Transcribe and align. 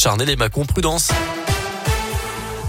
Charnel 0.00 0.30
et 0.30 0.36
Macon. 0.36 0.64
Prudence. 0.64 1.10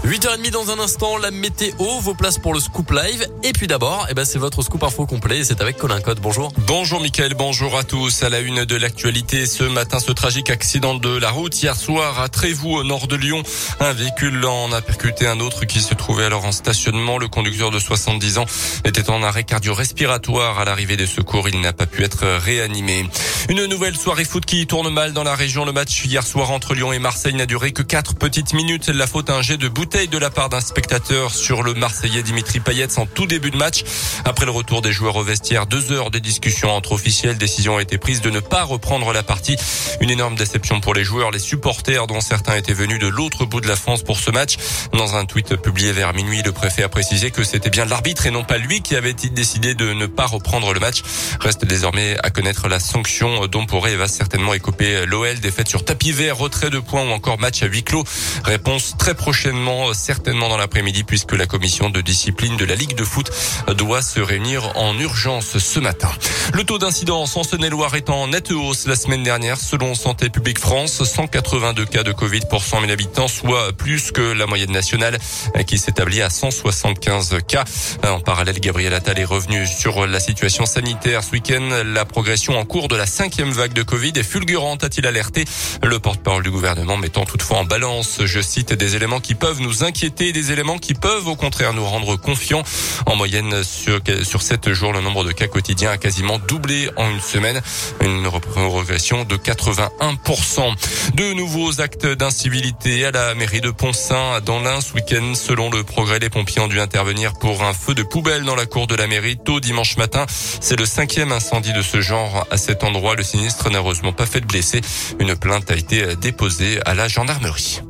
8h30 0.04 0.50
dans 0.50 0.68
un 0.72 0.80
instant, 0.80 1.16
la 1.16 1.30
météo, 1.30 2.00
vos 2.00 2.14
places 2.14 2.38
pour 2.38 2.52
le 2.52 2.58
scoop 2.58 2.90
live. 2.90 3.24
Et 3.44 3.52
puis 3.52 3.68
d'abord, 3.68 4.08
eh 4.10 4.14
ben, 4.14 4.24
c'est 4.24 4.40
votre 4.40 4.60
scoop 4.62 4.82
info 4.82 5.06
complet 5.06 5.38
et 5.38 5.44
c'est 5.44 5.60
avec 5.60 5.76
Colin 5.76 6.00
Code. 6.00 6.18
Bonjour. 6.20 6.52
Bonjour 6.66 7.00
Mickaël, 7.00 7.34
bonjour 7.34 7.78
à 7.78 7.84
tous. 7.84 8.24
À 8.24 8.28
la 8.28 8.40
une 8.40 8.64
de 8.64 8.74
l'actualité, 8.74 9.46
ce 9.46 9.62
matin, 9.62 10.00
ce 10.00 10.10
tragique 10.10 10.50
accident 10.50 10.96
de 10.96 11.16
la 11.16 11.30
route. 11.30 11.62
Hier 11.62 11.76
soir, 11.76 12.20
à 12.20 12.28
Trévoux, 12.28 12.78
au 12.78 12.82
nord 12.82 13.06
de 13.06 13.14
Lyon, 13.14 13.44
un 13.78 13.92
véhicule 13.92 14.44
en 14.44 14.72
a 14.72 14.82
percuté 14.82 15.28
un 15.28 15.38
autre 15.38 15.66
qui 15.66 15.80
se 15.80 15.94
trouvait 15.94 16.24
alors 16.24 16.46
en 16.46 16.52
stationnement. 16.52 17.16
Le 17.18 17.28
conducteur 17.28 17.70
de 17.70 17.78
70 17.78 18.38
ans 18.38 18.46
était 18.84 19.08
en 19.08 19.22
arrêt 19.22 19.44
cardio-respiratoire. 19.44 20.58
À 20.58 20.64
l'arrivée 20.64 20.96
des 20.96 21.06
secours, 21.06 21.48
il 21.48 21.60
n'a 21.60 21.72
pas 21.72 21.86
pu 21.86 22.02
être 22.02 22.26
réanimé. 22.38 23.08
Une 23.48 23.66
nouvelle 23.66 23.96
soirée 23.96 24.24
foot 24.24 24.44
qui 24.44 24.66
tourne 24.66 24.92
mal 24.92 25.12
dans 25.12 25.22
la 25.22 25.36
région. 25.36 25.64
Le 25.64 25.72
match 25.72 26.04
hier 26.04 26.26
soir 26.26 26.50
entre 26.50 26.74
Lyon 26.74 26.92
et 26.92 26.98
Marseille 26.98 27.34
n'a 27.34 27.46
duré 27.46 27.70
que 27.70 27.82
4 27.82 28.16
petites 28.16 28.52
minutes. 28.52 28.88
La 28.88 29.06
faute 29.06 29.30
à 29.30 29.36
un 29.36 29.42
jet 29.42 29.58
de 29.58 29.68
de 29.92 30.16
la 30.16 30.30
part 30.30 30.48
d'un 30.48 30.62
spectateur 30.62 31.34
sur 31.34 31.62
le 31.62 31.74
Marseillais 31.74 32.22
Dimitri 32.22 32.60
Payet 32.60 32.98
en 32.98 33.04
tout 33.04 33.26
début 33.26 33.50
de 33.50 33.58
match. 33.58 33.84
Après 34.24 34.46
le 34.46 34.50
retour 34.50 34.80
des 34.80 34.90
joueurs 34.90 35.16
au 35.16 35.22
vestiaire, 35.22 35.66
deux 35.66 35.92
heures 35.92 36.10
de 36.10 36.18
discussion 36.18 36.70
entre 36.70 36.92
officiels, 36.92 37.36
décision 37.36 37.76
a 37.76 37.82
été 37.82 37.98
prise 37.98 38.22
de 38.22 38.30
ne 38.30 38.40
pas 38.40 38.64
reprendre 38.64 39.12
la 39.12 39.22
partie. 39.22 39.54
Une 40.00 40.08
énorme 40.08 40.34
déception 40.34 40.80
pour 40.80 40.94
les 40.94 41.04
joueurs, 41.04 41.30
les 41.30 41.38
supporters 41.38 42.06
dont 42.06 42.22
certains 42.22 42.56
étaient 42.56 42.72
venus 42.72 42.98
de 43.00 43.06
l'autre 43.06 43.44
bout 43.44 43.60
de 43.60 43.68
la 43.68 43.76
France 43.76 44.02
pour 44.02 44.18
ce 44.18 44.30
match. 44.30 44.56
Dans 44.94 45.14
un 45.14 45.26
tweet 45.26 45.56
publié 45.56 45.92
vers 45.92 46.14
minuit, 46.14 46.42
le 46.42 46.52
préfet 46.52 46.82
a 46.82 46.88
précisé 46.88 47.30
que 47.30 47.44
c'était 47.44 47.70
bien 47.70 47.84
l'arbitre 47.84 48.26
et 48.26 48.30
non 48.30 48.44
pas 48.44 48.56
lui 48.56 48.80
qui 48.80 48.96
avait 48.96 49.12
décidé 49.12 49.74
de 49.74 49.92
ne 49.92 50.06
pas 50.06 50.26
reprendre 50.26 50.72
le 50.72 50.80
match. 50.80 51.02
Reste 51.38 51.66
désormais 51.66 52.16
à 52.22 52.30
connaître 52.30 52.66
la 52.66 52.80
sanction 52.80 53.46
dont 53.46 53.66
pourrait 53.66 53.92
et 53.92 53.96
va 53.96 54.08
certainement 54.08 54.54
écoper 54.54 55.04
l'OL, 55.04 55.38
défaite 55.40 55.68
sur 55.68 55.84
tapis 55.84 56.12
vert, 56.12 56.38
retrait 56.38 56.70
de 56.70 56.78
points 56.78 57.04
ou 57.04 57.10
encore 57.10 57.38
match 57.38 57.62
à 57.62 57.66
huis 57.66 57.82
clos. 57.82 58.04
Réponse 58.44 58.94
très 58.98 59.14
prochainement 59.14 59.81
certainement 59.92 60.48
dans 60.48 60.56
l'après-midi 60.56 61.04
puisque 61.04 61.32
la 61.32 61.46
commission 61.46 61.90
de 61.90 62.00
discipline 62.00 62.56
de 62.56 62.64
la 62.64 62.74
Ligue 62.74 62.94
de 62.94 63.04
foot 63.04 63.30
doit 63.76 64.02
se 64.02 64.20
réunir 64.20 64.76
en 64.76 64.98
urgence 64.98 65.58
ce 65.58 65.80
matin. 65.80 66.10
Le 66.54 66.64
taux 66.64 66.78
d'incidence 66.78 67.36
en 67.36 67.42
Saône-et-Loire 67.42 67.94
est 67.94 68.10
en 68.10 68.28
nette 68.28 68.50
hausse 68.52 68.86
la 68.86 68.96
semaine 68.96 69.22
dernière 69.22 69.58
selon 69.58 69.94
Santé 69.94 70.28
publique 70.30 70.58
France, 70.58 71.02
182 71.02 71.84
cas 71.86 72.02
de 72.02 72.12
Covid 72.12 72.40
pour 72.48 72.62
100 72.62 72.80
000 72.80 72.92
habitants, 72.92 73.28
soit 73.28 73.72
plus 73.72 74.12
que 74.12 74.20
la 74.20 74.46
moyenne 74.46 74.72
nationale 74.72 75.18
qui 75.66 75.78
s'établit 75.78 76.22
à 76.22 76.30
175 76.30 77.38
cas. 77.46 77.64
En 78.04 78.20
parallèle, 78.20 78.60
Gabriel 78.60 78.94
Attal 78.94 79.18
est 79.18 79.24
revenu 79.24 79.66
sur 79.66 80.06
la 80.06 80.20
situation 80.20 80.66
sanitaire 80.66 81.24
ce 81.24 81.32
week-end. 81.32 81.68
La 81.84 82.04
progression 82.04 82.58
en 82.58 82.64
cours 82.64 82.88
de 82.88 82.96
la 82.96 83.06
cinquième 83.06 83.50
vague 83.50 83.72
de 83.72 83.82
Covid 83.82 84.12
est 84.16 84.22
fulgurante, 84.22 84.84
a-t-il 84.84 85.06
alerté. 85.06 85.44
Le 85.82 85.98
porte-parole 85.98 86.42
du 86.42 86.50
gouvernement 86.50 86.96
mettant 86.96 87.24
toutefois 87.24 87.58
en 87.58 87.64
balance, 87.64 88.20
je 88.24 88.40
cite, 88.40 88.72
des 88.72 88.96
éléments 88.96 89.20
qui 89.20 89.34
peuvent 89.34 89.60
nous 89.60 89.71
inquiéter, 89.80 90.32
des 90.32 90.52
éléments 90.52 90.78
qui 90.78 90.94
peuvent 90.94 91.26
au 91.26 91.36
contraire 91.36 91.72
nous 91.72 91.84
rendre 91.84 92.16
confiants. 92.16 92.62
En 93.06 93.16
moyenne, 93.16 93.64
sur, 93.64 94.00
sur 94.22 94.42
7 94.42 94.72
jours, 94.72 94.92
le 94.92 95.00
nombre 95.00 95.24
de 95.24 95.32
cas 95.32 95.46
quotidiens 95.46 95.90
a 95.90 95.96
quasiment 95.96 96.38
doublé 96.38 96.90
en 96.96 97.10
une 97.10 97.20
semaine, 97.20 97.60
une 98.00 98.28
progression 98.40 99.24
de 99.24 99.36
81%. 99.36 100.74
De 101.14 101.32
nouveaux 101.32 101.80
actes 101.80 102.06
d'incivilité 102.06 103.04
à 103.06 103.10
la 103.10 103.34
mairie 103.34 103.60
de 103.60 103.70
Pont-Saint 103.70 104.40
dans 104.44 104.60
l'Ain 104.60 104.80
ce 104.80 104.92
week-end. 104.94 105.34
Selon 105.34 105.70
le 105.70 105.82
progrès, 105.82 106.18
les 106.18 106.30
pompiers 106.30 106.60
ont 106.60 106.68
dû 106.68 106.80
intervenir 106.80 107.32
pour 107.34 107.62
un 107.62 107.72
feu 107.72 107.94
de 107.94 108.02
poubelle 108.02 108.44
dans 108.44 108.56
la 108.56 108.66
cour 108.66 108.86
de 108.86 108.94
la 108.94 109.06
mairie 109.06 109.36
tôt 109.36 109.60
dimanche 109.60 109.96
matin. 109.96 110.26
C'est 110.60 110.78
le 110.78 110.86
cinquième 110.86 111.32
incendie 111.32 111.72
de 111.72 111.82
ce 111.82 112.00
genre 112.00 112.46
à 112.50 112.56
cet 112.56 112.84
endroit. 112.84 113.14
Le 113.14 113.22
sinistre 113.22 113.70
n'a 113.70 113.78
heureusement 113.78 114.12
pas 114.12 114.26
fait 114.26 114.40
de 114.40 114.46
blessés. 114.46 114.80
Une 115.18 115.34
plainte 115.36 115.70
a 115.70 115.74
été 115.74 116.16
déposée 116.16 116.80
à 116.84 116.94
la 116.94 117.08
gendarmerie. 117.08 117.80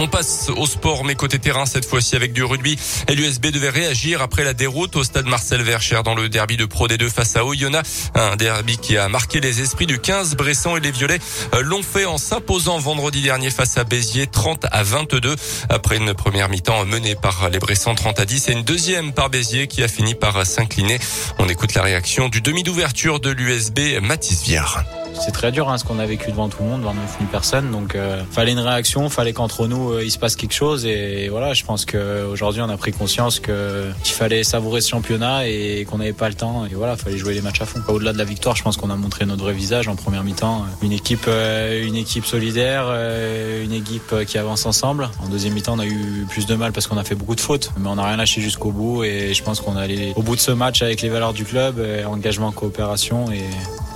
On 0.00 0.06
passe 0.06 0.48
au 0.56 0.64
sport, 0.66 1.04
mais 1.04 1.16
côté 1.16 1.40
terrain 1.40 1.66
cette 1.66 1.84
fois-ci 1.84 2.14
avec 2.14 2.32
du 2.32 2.44
rugby. 2.44 2.78
Et 3.08 3.16
l'USB 3.16 3.46
devait 3.46 3.68
réagir 3.68 4.22
après 4.22 4.44
la 4.44 4.54
déroute 4.54 4.94
au 4.94 5.02
stade 5.02 5.26
Marcel 5.26 5.60
Vercher 5.62 6.00
dans 6.04 6.14
le 6.14 6.28
derby 6.28 6.56
de 6.56 6.66
Pro 6.66 6.86
D2 6.86 7.10
face 7.10 7.34
à 7.34 7.44
Oyonnax. 7.44 8.12
Un 8.14 8.36
derby 8.36 8.78
qui 8.78 8.96
a 8.96 9.08
marqué 9.08 9.40
les 9.40 9.60
esprits 9.60 9.86
du 9.86 9.98
15. 9.98 10.36
Bressan 10.36 10.76
et 10.76 10.80
les 10.80 10.92
Violets 10.92 11.18
euh, 11.52 11.62
l'ont 11.62 11.82
fait 11.82 12.04
en 12.04 12.16
s'imposant 12.16 12.78
vendredi 12.78 13.22
dernier 13.22 13.50
face 13.50 13.76
à 13.76 13.82
Béziers 13.82 14.28
30 14.28 14.66
à 14.70 14.84
22 14.84 15.34
après 15.68 15.96
une 15.96 16.14
première 16.14 16.48
mi-temps 16.48 16.84
menée 16.84 17.16
par 17.16 17.50
les 17.50 17.58
Bressans 17.58 17.96
30 17.96 18.20
à 18.20 18.24
10 18.24 18.50
et 18.50 18.52
une 18.52 18.62
deuxième 18.62 19.12
par 19.12 19.30
Béziers 19.30 19.66
qui 19.66 19.82
a 19.82 19.88
fini 19.88 20.14
par 20.14 20.46
s'incliner. 20.46 21.00
On 21.40 21.48
écoute 21.48 21.74
la 21.74 21.82
réaction 21.82 22.28
du 22.28 22.40
demi 22.40 22.62
d'ouverture 22.62 23.18
de 23.18 23.30
l'USB, 23.30 24.00
Mathis 24.00 24.44
Viard. 24.44 24.84
C'est 25.20 25.32
très 25.32 25.50
dur 25.50 25.68
hein, 25.68 25.78
ce 25.78 25.84
qu'on 25.84 25.98
a 25.98 26.06
vécu 26.06 26.30
devant 26.30 26.48
tout 26.48 26.62
le 26.62 26.68
monde, 26.68 26.80
devant 26.80 26.94
9000 26.94 27.28
personnes. 27.28 27.70
Donc 27.70 27.94
euh, 27.94 28.22
fallait 28.30 28.52
une 28.52 28.60
réaction, 28.60 29.08
fallait 29.08 29.32
qu'entre 29.32 29.66
nous 29.66 29.92
euh, 29.92 30.04
il 30.04 30.10
se 30.10 30.18
passe 30.18 30.36
quelque 30.36 30.54
chose. 30.54 30.86
Et 30.86 31.28
voilà, 31.28 31.54
je 31.54 31.64
pense 31.64 31.84
qu'aujourd'hui 31.84 32.62
on 32.62 32.68
a 32.68 32.76
pris 32.76 32.92
conscience 32.92 33.40
qu'il 33.40 34.14
fallait 34.14 34.44
savourer 34.44 34.80
ce 34.80 34.90
championnat 34.90 35.48
et 35.48 35.86
qu'on 35.88 35.98
n'avait 35.98 36.12
pas 36.12 36.28
le 36.28 36.34
temps. 36.34 36.66
Et 36.66 36.74
voilà, 36.74 36.96
fallait 36.96 37.18
jouer 37.18 37.34
les 37.34 37.40
matchs 37.40 37.60
à 37.60 37.66
fond. 37.66 37.80
Au-delà 37.88 38.12
de 38.12 38.18
la 38.18 38.24
victoire, 38.24 38.54
je 38.56 38.62
pense 38.62 38.76
qu'on 38.76 38.90
a 38.90 38.96
montré 38.96 39.26
notre 39.26 39.42
vrai 39.42 39.52
visage 39.52 39.88
en 39.88 39.96
première 39.96 40.22
mi-temps. 40.22 40.64
Une 40.82 40.92
équipe, 40.92 41.26
euh, 41.26 41.84
une 41.84 41.96
équipe 41.96 42.24
solidaire, 42.24 42.84
euh, 42.88 43.64
une 43.64 43.72
équipe 43.72 44.14
qui 44.26 44.38
avance 44.38 44.66
ensemble. 44.66 45.10
En 45.24 45.28
deuxième 45.28 45.54
mi-temps, 45.54 45.74
on 45.76 45.80
a 45.80 45.86
eu 45.86 46.26
plus 46.28 46.46
de 46.46 46.54
mal 46.54 46.72
parce 46.72 46.86
qu'on 46.86 46.98
a 46.98 47.04
fait 47.04 47.16
beaucoup 47.16 47.34
de 47.34 47.40
fautes, 47.40 47.72
mais 47.78 47.88
on 47.88 47.96
n'a 47.96 48.06
rien 48.06 48.16
lâché 48.16 48.40
jusqu'au 48.40 48.70
bout. 48.70 49.02
Et 49.04 49.34
je 49.34 49.42
pense 49.42 49.60
qu'on 49.60 49.76
est 49.76 49.82
allé 49.82 50.12
au 50.16 50.22
bout 50.22 50.36
de 50.36 50.40
ce 50.40 50.52
match 50.52 50.82
avec 50.82 51.02
les 51.02 51.08
valeurs 51.08 51.32
du 51.32 51.44
club, 51.44 51.84
engagement, 52.06 52.52
coopération, 52.52 53.30
et 53.32 53.44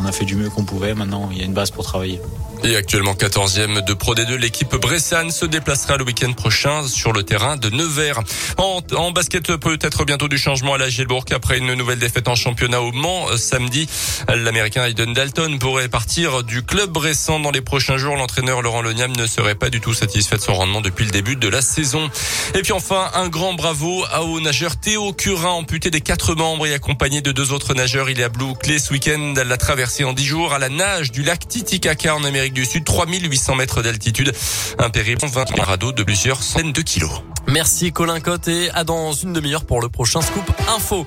on 0.00 0.04
a 0.04 0.12
fait 0.12 0.24
du 0.24 0.36
mieux 0.36 0.50
qu'on 0.50 0.64
pouvait. 0.64 0.94
Maintenant 0.94 1.28
il 1.30 1.38
y 1.38 1.42
a 1.42 1.44
une 1.44 1.54
base 1.54 1.70
pour 1.70 1.84
travailler. 1.84 2.20
Et 2.64 2.76
actuellement 2.76 3.14
14e 3.14 3.84
de 3.84 3.92
Pro 3.92 4.14
D2, 4.14 4.36
l'équipe 4.36 4.76
Bressane 4.76 5.32
se 5.32 5.44
déplacera 5.44 5.96
le 5.96 6.04
week-end 6.04 6.32
prochain 6.32 6.86
sur 6.86 7.12
le 7.12 7.24
terrain 7.24 7.56
de 7.56 7.68
Nevers. 7.70 8.20
En, 8.56 9.10
basket, 9.10 9.56
peut-être 9.56 10.04
bientôt 10.04 10.28
du 10.28 10.38
changement 10.38 10.74
à 10.74 10.78
la 10.78 10.88
Gielbourg 10.88 11.24
après 11.32 11.58
une 11.58 11.74
nouvelle 11.74 11.98
défaite 11.98 12.28
en 12.28 12.36
championnat 12.36 12.80
au 12.80 12.92
Mans 12.92 13.28
euh, 13.30 13.36
samedi. 13.36 13.88
L'Américain 14.28 14.84
Aiden 14.84 15.12
Dalton 15.12 15.58
pourrait 15.58 15.88
partir 15.88 16.44
du 16.44 16.62
club 16.62 16.90
Bressan 16.90 17.40
dans 17.40 17.50
les 17.50 17.62
prochains 17.62 17.96
jours. 17.96 18.14
L'entraîneur 18.14 18.62
Laurent 18.62 18.82
Loniam 18.82 19.10
ne 19.10 19.26
serait 19.26 19.56
pas 19.56 19.68
du 19.68 19.80
tout 19.80 19.92
satisfait 19.92 20.36
de 20.36 20.42
son 20.42 20.54
rendement 20.54 20.80
depuis 20.80 21.04
le 21.04 21.10
début 21.10 21.34
de 21.34 21.48
la 21.48 21.62
saison. 21.62 22.08
Et 22.54 22.62
puis 22.62 22.72
enfin, 22.72 23.10
un 23.14 23.28
grand 23.28 23.54
bravo 23.54 24.04
à 24.12 24.22
au 24.22 24.40
nageur 24.40 24.76
Théo 24.76 25.12
Curin, 25.12 25.50
amputé 25.50 25.90
des 25.90 26.00
quatre 26.00 26.36
membres 26.36 26.66
et 26.68 26.74
accompagné 26.74 27.22
de 27.22 27.32
deux 27.32 27.50
autres 27.50 27.74
nageurs. 27.74 28.08
Il 28.08 28.20
est 28.20 28.24
à 28.24 28.28
Blue 28.28 28.54
Clay 28.54 28.78
ce 28.78 28.92
week-end. 28.92 29.34
La 29.44 29.56
traversée 29.56 30.04
en 30.04 30.12
dix 30.12 30.26
jours 30.26 30.52
à 30.52 30.60
la 30.60 30.68
nage 30.68 31.10
du 31.10 31.24
lac 31.24 31.48
Titicaca 31.48 32.14
en 32.14 32.22
Du 32.52 32.66
Sud, 32.66 32.84
3800 32.84 33.54
mètres 33.54 33.82
d'altitude. 33.82 34.32
Un 34.78 34.90
périple 34.90 35.26
20 35.26 35.58
radeaux 35.60 35.92
de 35.92 36.02
plusieurs 36.02 36.42
centaines 36.42 36.72
de 36.72 36.82
kilos. 36.82 37.22
Merci 37.48 37.92
Colin 37.92 38.20
Cotte 38.20 38.48
et 38.48 38.70
à 38.70 38.84
dans 38.84 39.12
une 39.12 39.32
demi-heure 39.32 39.64
pour 39.64 39.80
le 39.80 39.88
prochain 39.88 40.20
scoop 40.20 40.44
info. 40.76 41.06